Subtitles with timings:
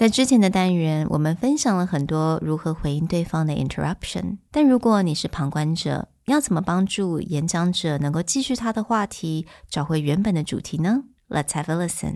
[0.00, 4.37] 在之前的单元，我们分享了很多如何回应对方的 interruption。
[4.49, 11.03] 但如果你是旁观者，要怎么帮助演讲者能够继续他的话题，找回原本的主题呢？
[11.27, 12.15] Let's have a listen.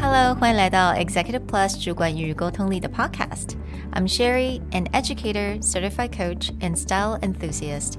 [0.00, 7.98] Hello，欢迎来到 Executive Plus 主管与沟通力的 Podcast。I'm Sherry, an educator, certified coach, and style enthusiast.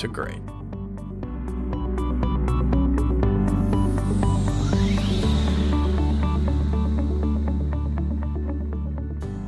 [0.00, 0.40] to great.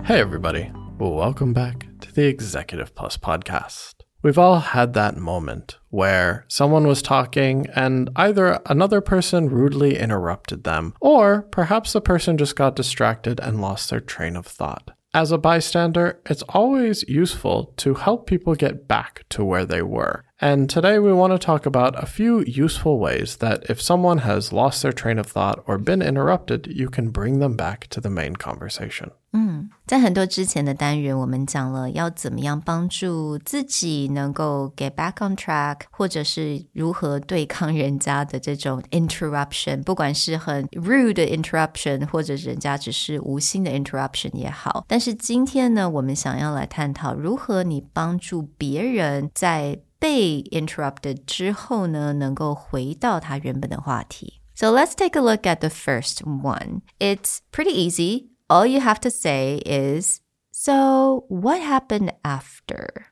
[0.04, 0.70] Hey, everybody.
[0.98, 3.94] Welcome back to the Executive Plus podcast.
[4.22, 10.64] We've all had that moment where someone was talking and either another person rudely interrupted
[10.64, 14.90] them, or perhaps the person just got distracted and lost their train of thought.
[15.14, 20.24] As a bystander, it's always useful to help people get back to where they were.
[20.40, 24.54] And today we want to talk about a few useful ways that if someone has
[24.54, 28.08] lost their train of thought or been interrupted, you can bring them back to the
[28.08, 29.10] main conversation.
[29.34, 29.51] 嗯，
[29.91, 44.85] 在很多之前的单元，我们讲了要怎么样帮助自己能够 get back on track，或者是如何对抗人家的这种 interruption，不管是很 rude 的 interruption，或者人家只是无心的 interruption 也好。
[44.87, 54.41] 但是今天呢，我们想要来探讨如何你帮助别人在被 interrupted 之后呢，能够回到他原本的话题。
[54.53, 56.81] So let's take a look at the first one.
[56.99, 63.06] It's pretty easy all you have to say is, So, what happened after?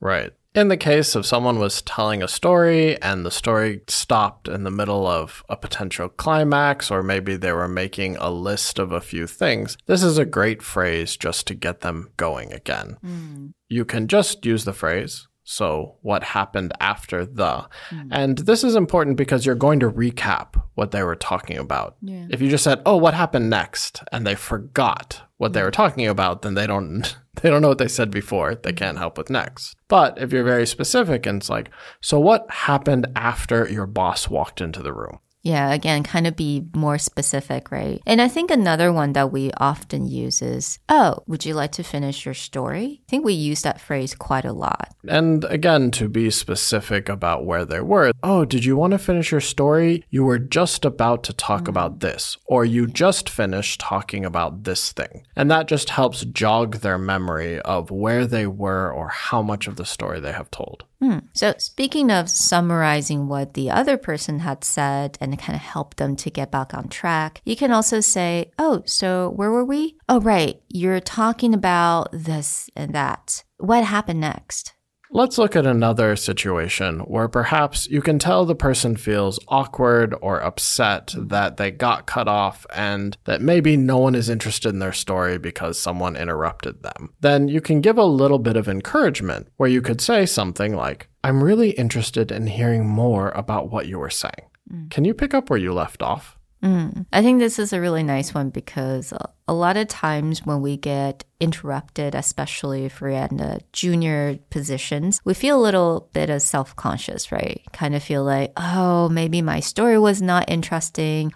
[0.00, 0.32] Right.
[0.54, 4.70] In the case of someone was telling a story and the story stopped in the
[4.70, 9.26] middle of a potential climax, or maybe they were making a list of a few
[9.26, 12.96] things, this is a great phrase just to get them going again.
[13.04, 13.52] Mm.
[13.68, 17.66] You can just use the phrase, so, what happened after the?
[17.88, 18.08] Mm.
[18.10, 21.96] And this is important because you're going to recap what they were talking about.
[22.02, 22.26] Yeah.
[22.28, 26.06] If you just said, "Oh, what happened next?" and they forgot what they were talking
[26.06, 28.56] about, then they don't they don't know what they said before.
[28.56, 29.74] They can't help with next.
[29.88, 31.70] But if you're very specific and it's like,
[32.02, 36.66] "So what happened after your boss walked into the room?" Yeah, again, kind of be
[36.74, 38.02] more specific, right?
[38.06, 41.84] And I think another one that we often use is, oh, would you like to
[41.84, 43.02] finish your story?
[43.06, 44.94] I think we use that phrase quite a lot.
[45.08, 49.30] And again, to be specific about where they were, oh, did you want to finish
[49.30, 50.04] your story?
[50.10, 51.68] You were just about to talk mm.
[51.68, 55.24] about this, or you just finished talking about this thing.
[55.36, 59.76] And that just helps jog their memory of where they were or how much of
[59.76, 60.84] the story they have told.
[61.00, 61.18] Hmm.
[61.32, 66.16] So, speaking of summarizing what the other person had said and kind of help them
[66.16, 69.96] to get back on track, you can also say, Oh, so where were we?
[70.08, 70.60] Oh, right.
[70.68, 73.44] You're talking about this and that.
[73.58, 74.72] What happened next?
[75.10, 80.40] Let's look at another situation where perhaps you can tell the person feels awkward or
[80.40, 84.92] upset that they got cut off and that maybe no one is interested in their
[84.92, 87.14] story because someone interrupted them.
[87.20, 91.08] Then you can give a little bit of encouragement where you could say something like,
[91.24, 94.44] I'm really interested in hearing more about what you were saying.
[94.70, 94.90] Mm.
[94.90, 96.37] Can you pick up where you left off?
[96.62, 97.06] Mm.
[97.12, 99.12] I think this is a really nice one because
[99.46, 105.20] a lot of times when we get interrupted, especially if we're in the junior positions,
[105.24, 107.62] we feel a little bit of self conscious, right?
[107.72, 111.32] Kind of feel like, oh, maybe my story was not interesting,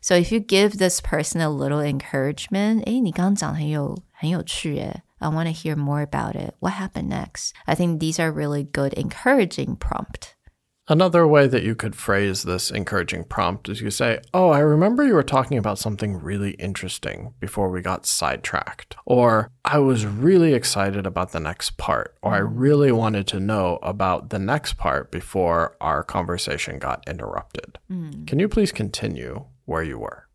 [0.00, 2.84] So if you give this person a little encouragement,
[5.20, 6.54] I want to hear more about it.
[6.58, 7.54] What happened next?
[7.66, 10.34] I think these are really good encouraging prompt.
[10.92, 15.02] Another way that you could phrase this encouraging prompt is you say, Oh, I remember
[15.02, 18.96] you were talking about something really interesting before we got sidetracked.
[19.06, 22.14] Or I was really excited about the next part.
[22.20, 27.78] Or I really wanted to know about the next part before our conversation got interrupted.
[27.90, 28.26] Mm.
[28.26, 30.28] Can you please continue where you were?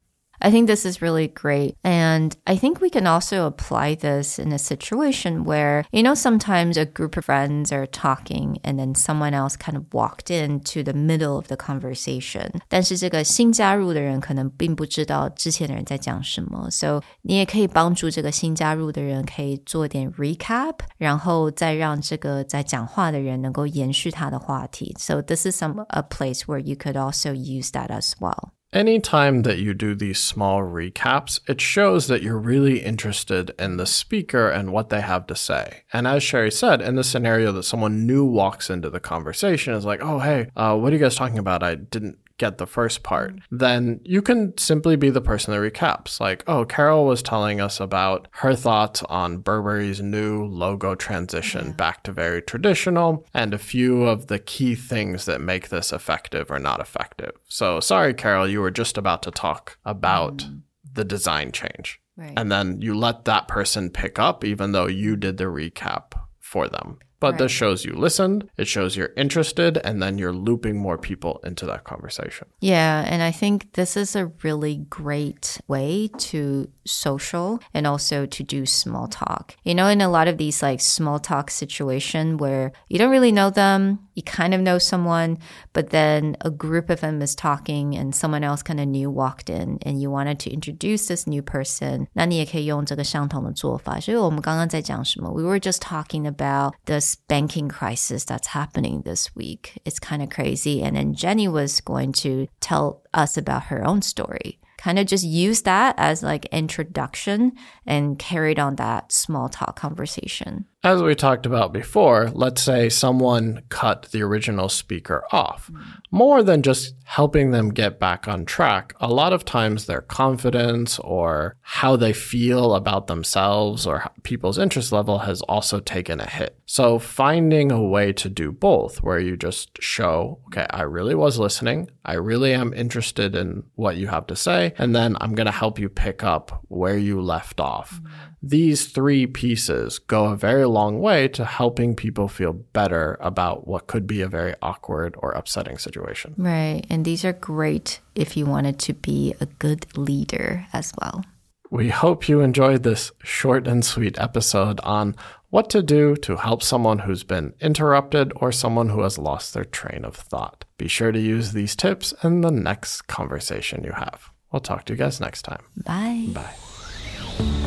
[0.44, 1.76] I think this is really great.
[1.84, 6.76] And I think we can also apply this in a situation where, you know, sometimes
[6.76, 10.94] a group of friends are talking and then someone else kind of walked into the
[10.94, 12.50] middle of the conversation.
[12.68, 24.92] 但是这个新加入的人可能并不知道之前的人在讲什么，so 你也可以帮助这个新加入的人可以做点 recap，然后再让这个在讲话的人能够延续他的话题。
[24.98, 28.50] So this is some a place where you could also use that as well.
[28.77, 33.87] Anytime that you do these small recaps, it shows that you're really interested in the
[33.87, 35.81] speaker and what they have to say.
[35.91, 39.83] And as Sherry said, in the scenario that someone new walks into the conversation, is
[39.83, 41.63] like, oh, hey, uh, what are you guys talking about?
[41.63, 46.19] I didn't get the first part, then you can simply be the person that recaps.
[46.19, 51.73] Like, oh, Carol was telling us about her thoughts on Burberry's new logo transition yeah.
[51.73, 56.51] back to very traditional and a few of the key things that make this effective
[56.51, 57.31] or not effective.
[57.47, 60.61] So, sorry, Carol, you were just about to talk about mm.
[60.93, 61.99] the design change.
[62.15, 62.33] Right.
[62.35, 66.67] And then you let that person pick up, even though you did the recap for
[66.67, 66.97] them.
[67.19, 67.39] But right.
[67.39, 71.65] this shows you listened, it shows you're interested, and then you're looping more people into
[71.65, 72.47] that conversation.
[72.59, 73.03] Yeah.
[73.07, 78.66] And I think this is a really great way to social and also to do
[78.66, 79.56] small talk.
[79.64, 83.32] You know, in a lot of these like small talk situation where you don't really
[83.32, 85.38] know them, you kind of know someone,
[85.72, 89.48] but then a group of them is talking and someone else kind of new walked
[89.48, 92.06] in and you wanted to introduce this new person.
[92.14, 93.98] 那你也可以用这个相同的做法。
[94.00, 95.30] 所以我们刚刚在讲什么？
[95.30, 99.78] We were just talking about this banking crisis that's happening this week.
[99.84, 100.82] It's kind of crazy.
[100.82, 105.23] And then Jenny was going to tell us about her own story kind of just
[105.23, 107.53] use that as like introduction
[107.85, 110.65] and carried on that small talk conversation.
[110.83, 115.71] As we talked about before, let's say someone cut the original speaker off.
[115.71, 115.83] Mm.
[116.11, 120.99] More than just helping them get back on track, a lot of times their confidence
[120.99, 126.59] or how they feel about themselves or people's interest level has also taken a hit.
[126.65, 131.39] So finding a way to do both, where you just show, okay, I really was
[131.39, 131.89] listening.
[132.05, 134.73] I really am interested in what you have to say.
[134.77, 137.99] And then I'm going to help you pick up where you left off.
[138.01, 138.09] Mm.
[138.43, 143.87] These three pieces go a very long way to helping people feel better about what
[143.87, 146.33] could be a very awkward or upsetting situation.
[146.37, 146.83] Right.
[146.89, 151.23] And these are great if you wanted to be a good leader as well.
[151.69, 155.15] We hope you enjoyed this short and sweet episode on
[155.49, 159.65] what to do to help someone who's been interrupted or someone who has lost their
[159.65, 160.65] train of thought.
[160.77, 164.31] Be sure to use these tips in the next conversation you have.
[164.51, 165.63] We'll talk to you guys next time.
[165.75, 166.27] Bye.
[166.29, 167.66] Bye.